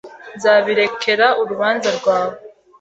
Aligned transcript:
Nzabirekera 0.35 1.27
urubanza 1.41 1.87
rwawe. 1.97 2.35